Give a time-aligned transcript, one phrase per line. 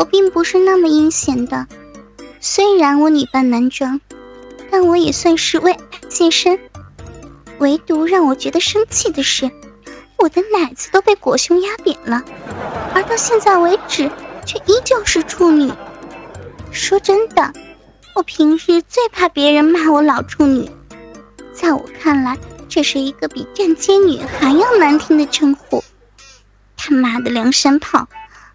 [0.00, 1.66] 我并不是那么阴险的，
[2.40, 4.00] 虽然我女扮男装，
[4.70, 6.58] 但我也算是为爱献身。
[7.58, 9.50] 唯独让我觉得生气的是，
[10.16, 12.24] 我的奶子都被裹胸压扁了，
[12.94, 14.10] 而到现在为止
[14.46, 15.70] 却依旧是处女。
[16.72, 17.52] 说真的，
[18.16, 20.70] 我平日最怕别人骂我老处女，
[21.52, 22.38] 在我看来，
[22.70, 25.84] 这是一个比站街女还要难听的称呼。
[26.78, 28.08] 他妈的梁山炮！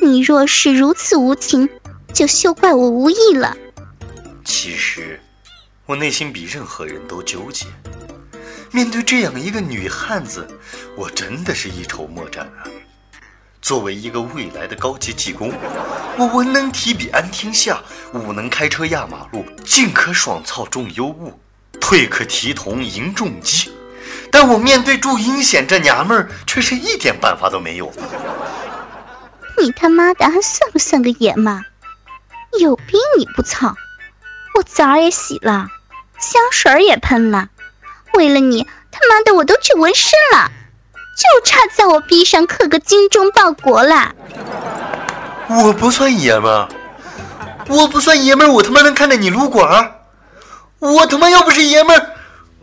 [0.00, 1.68] 你若是如此无情，
[2.12, 3.56] 就休怪我无义了。
[4.44, 5.20] 其实，
[5.86, 7.66] 我内心比任何人都纠结。
[8.70, 10.46] 面对这样一个女汉子，
[10.96, 12.64] 我真的是一筹莫展啊。
[13.60, 15.52] 作为一个未来的高级技工，
[16.16, 17.82] 我文能提笔安天下，
[18.14, 21.38] 武能开车压马路，进可爽操重优物，
[21.80, 23.72] 退可提铜迎重击。
[24.30, 27.92] 但我面对祝英显这娘们儿，却是一点办法都没有。
[29.60, 31.64] 你他妈的还算不算个爷们？
[32.58, 33.74] 有病你不操！
[34.54, 35.68] 我澡也洗了，
[36.18, 37.48] 香水也喷了，
[38.14, 40.50] 为了你他妈的我都去纹身了，
[41.16, 44.14] 就差在我臂上刻个精忠报国了。
[45.48, 46.68] 我不算爷们儿，
[47.68, 49.94] 我不算爷们儿，我他妈能看着你撸管？
[50.78, 52.10] 我他妈要不是爷们儿，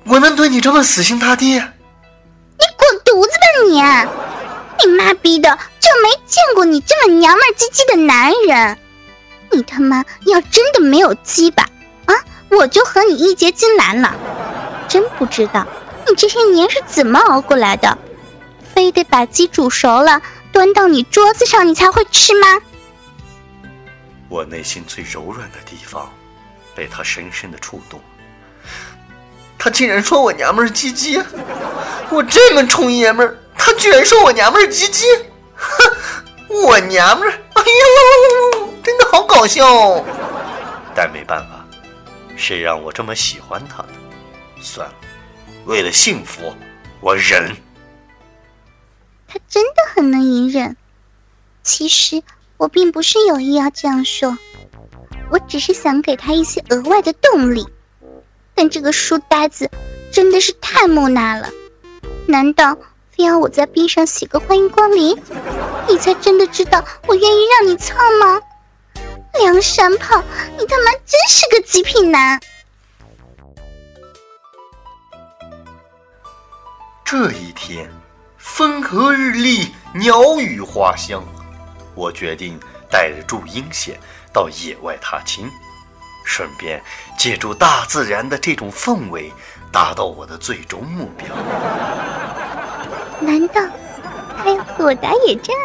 [0.05, 1.53] 我能对你这么死心塌地？
[1.53, 3.81] 你滚犊子吧你！
[4.83, 8.77] 你妈逼的，就没见过你这么娘们唧唧的男人！
[9.51, 11.63] 你他妈要真的没有鸡巴
[12.05, 12.13] 啊，
[12.49, 14.13] 我就和你义结金兰了！
[14.87, 15.65] 真不知道
[16.07, 17.97] 你这些年是怎么熬过来的，
[18.73, 22.47] 非得把鸡煮熟了端到你桌子上你才会吃吗？
[24.27, 26.11] 我内心最柔软的地方，
[26.75, 28.01] 被他深深的触动。
[29.57, 31.23] 他竟然说我娘们唧唧，
[32.09, 33.37] 我这么冲爷们儿！
[33.65, 35.07] 他居然说我娘们儿鸡鸡，
[35.55, 35.91] 哼！
[36.67, 37.63] 我娘们儿，哎
[38.53, 40.05] 呦，真的好搞笑。
[40.93, 41.65] 但没办法，
[42.37, 43.89] 谁让我这么喜欢他呢？
[44.61, 44.93] 算了，
[45.65, 46.53] 为了幸福，
[47.01, 47.55] 我忍。
[49.27, 50.77] 他真的很能隐忍。
[51.63, 52.21] 其实
[52.57, 54.37] 我并不是有意要这样说，
[55.31, 57.65] 我只是想给他一些额外的动力。
[58.53, 59.71] 但这个书呆子
[60.11, 61.49] 真的是太木讷了，
[62.27, 62.77] 难道？
[63.15, 65.17] 非要我在冰上写个欢迎光临，
[65.87, 68.41] 你才真的知道我愿意让你操吗？
[69.39, 70.21] 梁山炮，
[70.57, 72.37] 你他妈真是个极品男！
[77.05, 77.89] 这一天，
[78.37, 81.23] 风和日丽，鸟语花香，
[81.93, 82.59] 我决定
[82.91, 83.97] 带着祝英显
[84.33, 85.49] 到野外踏青，
[86.25, 86.83] 顺便
[87.17, 89.31] 借助大自然的这种氛围，
[89.71, 91.27] 达到我的最终目标。
[93.21, 93.61] 难道
[94.37, 95.55] 他要和我打野战？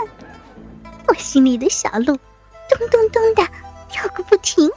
[1.06, 2.04] 我心里的小鹿
[2.68, 3.46] 咚咚咚的
[3.88, 4.70] 跳个不停。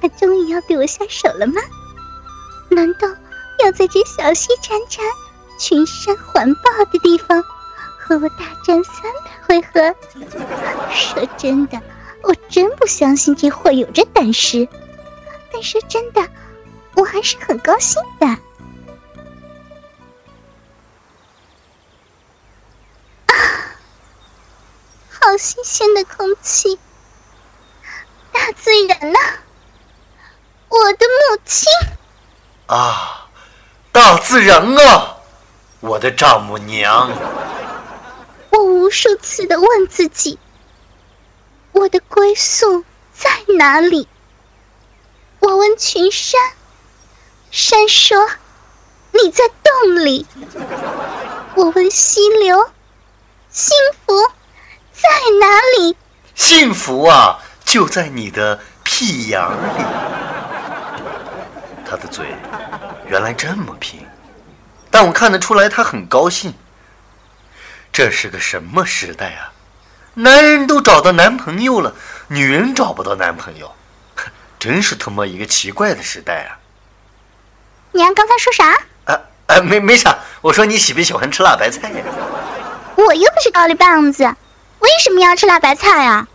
[0.00, 1.60] 他终于要对我下手了吗？
[2.70, 3.08] 难道
[3.64, 5.00] 要在这小溪潺潺、
[5.58, 7.42] 群山环抱的地方
[7.98, 9.94] 和我大战三百回合？
[10.90, 11.80] 说真的，
[12.22, 14.68] 我真不相信这货有这胆识。
[15.52, 16.26] 但说真的，
[16.94, 18.26] 我还是很高兴的。
[25.28, 26.78] 好新鲜的空气，
[28.32, 29.18] 大自然呐，
[30.70, 31.70] 我的母亲
[32.64, 33.28] 啊，
[33.92, 35.18] 大自然啊，
[35.80, 37.10] 我的丈母娘。
[38.48, 40.38] 我无数次的问自己，
[41.72, 43.28] 我的归宿在
[43.58, 44.08] 哪里？
[45.40, 46.40] 我问群山，
[47.50, 48.30] 山说
[49.12, 50.26] 你在洞里。
[51.54, 52.70] 我问溪流，
[53.50, 53.76] 幸
[54.06, 54.14] 福。
[55.08, 55.96] 在哪里？
[56.34, 59.84] 幸福啊，就在你的屁眼里。
[61.88, 62.26] 他的嘴
[63.08, 64.06] 原来这么平，
[64.90, 66.52] 但我看得出来他很高兴。
[67.90, 69.52] 这是个什么时代啊？
[70.14, 71.94] 男人都找到男朋友了，
[72.28, 73.72] 女人找不到男朋友，
[74.58, 76.58] 真是他妈一个奇怪的时代啊！
[77.92, 78.74] 娘刚才说啥？
[79.06, 82.04] 啊啊，没没啥，我说你喜不喜欢吃辣白菜呀？
[82.96, 84.28] 我又不是高丽棒子。
[84.80, 86.28] 为什么要吃辣白菜啊？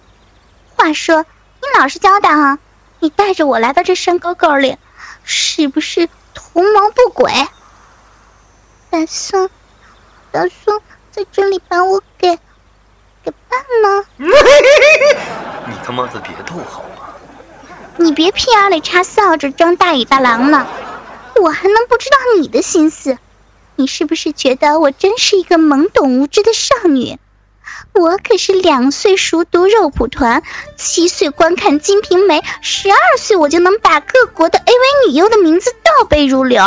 [0.75, 1.23] 话说，
[1.61, 2.59] 你老实交代啊，
[2.99, 4.77] 你带着我来到这山沟沟里，
[5.23, 7.31] 是不是图谋不轨？
[8.89, 9.49] 打算
[10.31, 10.79] 打算
[11.11, 12.37] 在这里把我给
[13.23, 14.05] 给办了？
[15.67, 17.13] 你他妈的别逗好吗？
[17.97, 20.67] 你别屁眼里插扫帚装大尾巴狼了，
[21.41, 23.17] 我还能不知道你的心思？
[23.75, 27.17] 你是不是觉得我真是一个懵懂无知的少女？
[27.93, 30.41] 我可是两岁熟读肉蒲团，
[30.77, 36.61] 七岁观看《金瓶梅》，十二岁我就能把各国的 AV 女优的名字倒背如流，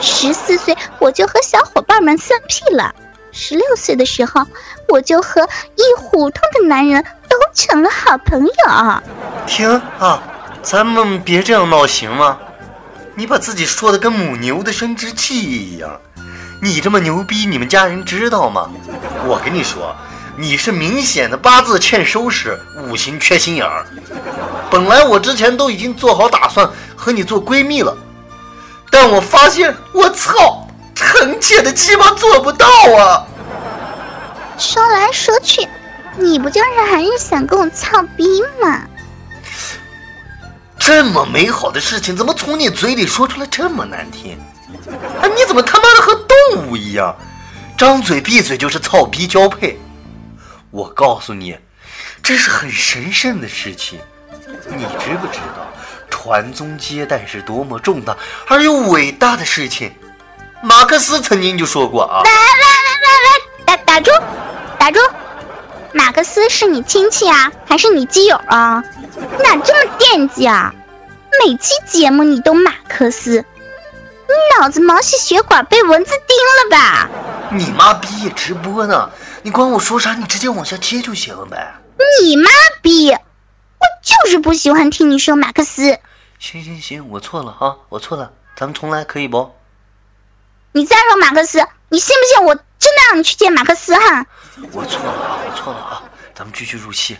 [0.00, 2.94] 十四岁我就和小伙伴们散屁了，
[3.32, 4.46] 十六岁的时候
[4.88, 5.42] 我就和
[5.76, 8.52] 一胡同的男人都成了好朋友。
[9.46, 10.22] 停啊！
[10.62, 12.38] 咱们别这样闹行吗？
[13.14, 16.00] 你把自己说的跟母牛的生殖器一样，
[16.62, 18.70] 你这么牛逼，你们家人知道吗？
[19.26, 19.94] 我跟你说。
[20.36, 23.86] 你是明显的八字欠收拾，五行缺心眼儿。
[24.70, 27.96] 本来我之前都已经做好打算和你做闺蜜了，
[28.90, 32.66] 但我发现，我操，臣妾的鸡巴做不到
[32.98, 33.24] 啊！
[34.58, 35.68] 说来说去，
[36.18, 38.82] 你不就是还是想跟我操逼吗？
[40.76, 44.36] 这么美好的事情，怎么从你嘴里说出来这么难听？
[45.22, 47.16] 啊，你怎么他妈的和动物一样，
[47.78, 49.78] 张嘴闭嘴就是操逼交配？
[50.74, 51.56] 我告诉你，
[52.20, 54.00] 这是很神圣的事情，
[54.66, 55.72] 你知不知道？
[56.10, 58.16] 传宗接代是多么重大
[58.48, 59.94] 而又伟大的事情。
[60.64, 62.22] 马克思曾经就说过啊！
[62.24, 62.36] 来来
[62.90, 64.10] 来来来，打打住，
[64.76, 64.98] 打住！
[65.92, 68.82] 马克思是你亲戚啊，还是你基友啊？
[69.14, 70.74] 你咋这么惦记啊？
[71.44, 73.44] 每期节目你都马克思，
[74.26, 77.08] 你脑子毛细血管被蚊子叮了吧？
[77.52, 79.08] 你妈逼也直播呢！
[79.44, 80.14] 你管我说啥？
[80.14, 81.74] 你直接往下接就行了呗。
[82.22, 82.48] 你妈
[82.80, 83.10] 逼！
[83.10, 85.98] 我就是不喜欢听你说马克思。
[86.38, 89.54] 行行行，我错了啊，我错了，咱们重来可以不？
[90.72, 91.58] 你再说马克思，
[91.90, 94.26] 你信不信我真的让你去见马克思哈？
[94.72, 96.02] 我错了啊，我错了啊，
[96.34, 97.18] 咱们继续入戏。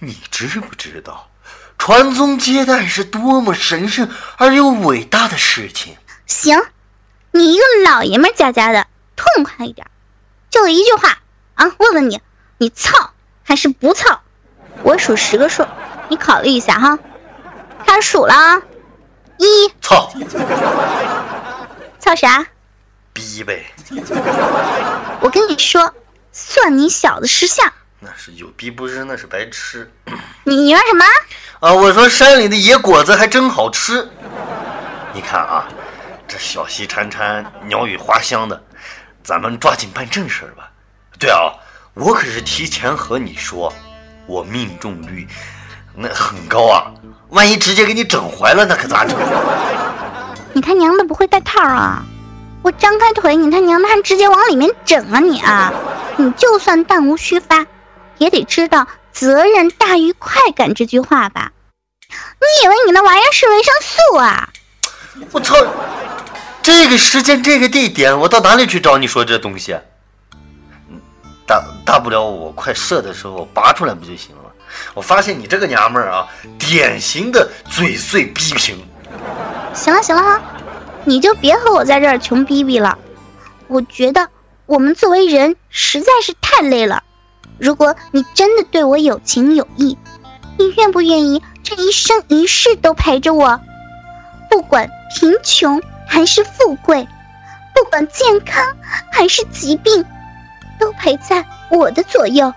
[0.00, 1.30] 你知不知道，
[1.78, 4.06] 传宗接代是多么神圣
[4.36, 5.96] 而又伟大的事情？
[6.26, 6.60] 行，
[7.30, 8.86] 你一个老爷们家家的，
[9.16, 9.86] 痛快一点。
[10.50, 11.18] 就一句话
[11.54, 11.72] 啊！
[11.78, 12.20] 问问你，
[12.58, 13.10] 你操
[13.44, 14.20] 还是不操？
[14.82, 15.64] 我数十个数，
[16.08, 16.98] 你考虑一下哈。
[17.86, 18.62] 开始数了啊！
[19.38, 20.12] 一操，
[21.98, 22.46] 操啥？
[23.12, 23.66] 逼呗！
[25.20, 25.94] 我跟你说，
[26.32, 27.72] 算你小子识相。
[28.00, 29.90] 那是有逼不是，那是白痴。
[30.44, 31.04] 你你说什么？
[31.60, 34.08] 啊，我说山里的野果子还真好吃。
[35.12, 35.68] 你看啊，
[36.26, 38.62] 这小溪潺潺，鸟语花香的。
[39.22, 40.70] 咱们抓紧办正事儿吧。
[41.18, 41.52] 对啊，
[41.94, 43.72] 我可是提前和你说，
[44.26, 45.26] 我命中率
[45.94, 46.90] 那很高啊。
[47.28, 49.16] 万一直接给你整怀了，那可咋整？
[50.52, 52.02] 你他娘的不会带套啊！
[52.62, 55.72] 我张开腿，你他娘的还直接往里面整啊你啊！
[56.16, 57.66] 你就算弹无虚发，
[58.18, 61.52] 也得知道责任大于快感这句话吧？
[62.08, 64.48] 你以为你那玩意儿是维生素啊？
[65.30, 65.54] 我操！
[66.72, 69.76] 这个时间，这个地点，我到哪里去找你说这东西？
[71.44, 74.42] 大大不了我快射的时候拔出来不就行了？
[74.94, 76.28] 我发现你这个娘们儿啊，
[76.60, 78.78] 典型的嘴碎逼平。
[79.74, 80.40] 行了行了哈，
[81.04, 82.96] 你就别和我在这儿穷逼逼了。
[83.66, 84.28] 我觉得
[84.66, 87.02] 我们作为人实在是太累了。
[87.58, 89.98] 如果你真的对我有情有义，
[90.56, 93.60] 你愿不愿意这一生一世都陪着我？
[94.48, 95.82] 不管贫穷。
[96.10, 97.06] 还是富贵，
[97.72, 98.76] 不管健康
[99.12, 100.04] 还是疾病，
[100.76, 102.52] 都陪在我的左右。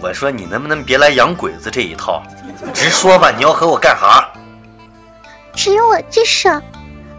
[0.00, 2.22] 我说你能不能别来洋鬼子这一套，
[2.72, 4.32] 直说吧，你要和我干啥？
[5.54, 6.48] 执我之手，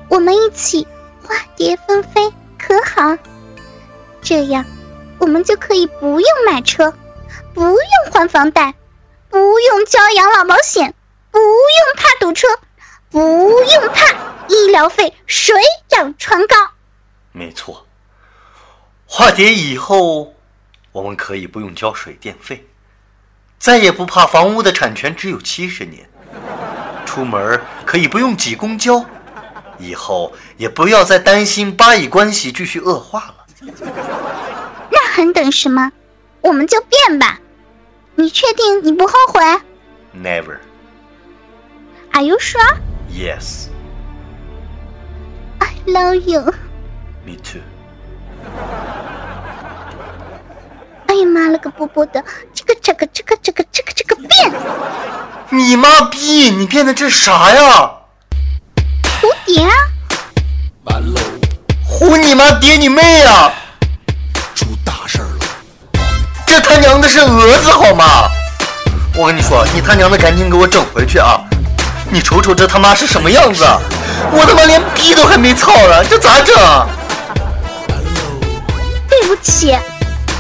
[0.10, 0.88] 我们一起
[1.24, 3.16] 化蝶纷飞，可好？
[4.24, 4.66] 这样，
[5.20, 6.92] 我们就可以不用买车，
[7.54, 7.78] 不用
[8.12, 8.74] 还房贷，
[9.30, 10.92] 不用交养老保险，
[11.30, 12.48] 不用怕堵车，
[13.12, 14.35] 不用怕。
[14.48, 15.56] 医疗费水
[15.88, 16.56] 涨船高，
[17.32, 17.86] 没错。
[19.06, 20.34] 化蝶以后，
[20.92, 22.68] 我们可以不用交水电费，
[23.60, 26.10] 再也不怕房屋的产权只有七十年。
[27.06, 29.06] 出门可以不用挤公交，
[29.78, 33.46] 以后也不要再担心巴以关系继续恶化了。
[34.90, 35.92] 那还等什么？
[36.42, 37.40] 我们就变吧。
[38.16, 39.42] 你确定你不后悔
[40.16, 40.58] ？Never。
[42.12, 42.78] Are you sure?
[43.12, 43.68] Yes.
[45.88, 46.42] Love you.
[47.26, 47.62] Me too.
[51.08, 52.24] 哎呀妈了个波波的，
[52.54, 54.52] 这个这个这个这个这个这个变！
[55.50, 56.50] 你妈逼！
[56.50, 57.92] 你变的这啥呀？
[59.22, 59.72] 蝴蝶啊！
[61.88, 63.54] 胡你妈爹你妹呀！
[64.56, 65.40] 出大事了！
[66.46, 68.28] 这他娘的是蛾子好吗？
[69.16, 71.40] 我跟你说，你他娘的赶紧给我整回去啊！
[72.16, 73.66] 你瞅瞅这他妈是什么样子？
[74.32, 76.56] 我他妈连逼都还没操呢，这咋整？
[79.10, 79.78] 对不起，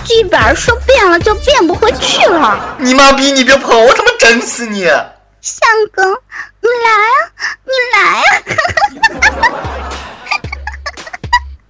[0.06, 2.78] 剧本说变了就变不回去了。
[2.78, 3.30] 你妈逼！
[3.30, 4.86] 你别跑，我他妈整死你！
[5.42, 6.02] 相公，
[6.62, 7.20] 你来啊，
[7.66, 8.00] 你来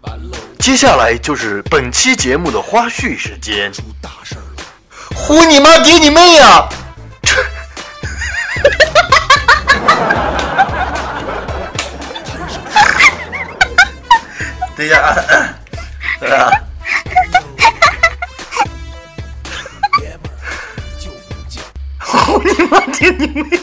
[0.04, 0.14] 啊！
[0.62, 3.74] 接下来就是本期节目的花絮时间。
[3.74, 4.44] 出大事了！
[5.16, 6.70] 胡你妈爹你妹呀！
[6.70, 6.85] 等
[14.84, 15.16] 一下 啊！
[16.22, 16.52] 啊！
[20.02, 20.36] 爷们儿
[21.00, 21.62] 就不叫
[22.00, 23.60] 胡你妈爹你妹！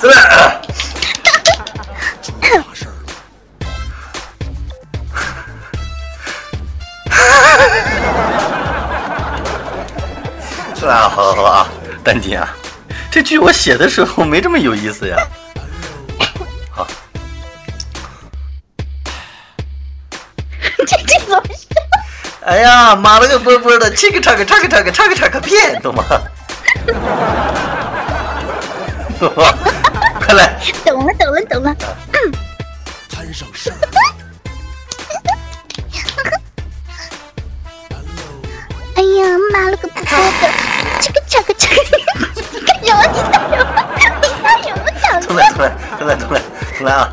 [0.00, 0.60] 再来啊！
[2.22, 2.90] 出大事了！
[10.74, 11.08] 再来啊！
[11.08, 11.68] 好好好啊！
[12.04, 12.48] 丹姐啊，
[13.10, 15.16] 这剧我写的时候没这么有意思呀。
[22.48, 26.02] 哎呀，妈了个波波的，这个叉个叉个叉个叉个叉个片，懂吗？
[29.20, 29.52] 懂吗？
[30.18, 30.58] 快来！
[30.82, 31.76] 懂了，懂了，懂了。
[33.10, 33.88] 摊上事儿了！
[38.96, 40.48] 哎呀，妈了个波波的，
[41.02, 41.98] 这个叉个叉个，
[42.50, 43.04] 你干什么？
[43.12, 43.68] 你干什么？
[44.22, 44.88] 你干什么？
[45.02, 45.26] 小子！
[45.28, 46.40] 重来，重来，重来，重来，
[46.78, 47.12] 重来啊！